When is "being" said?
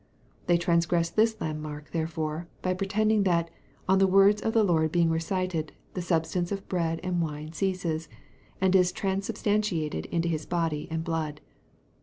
4.91-5.11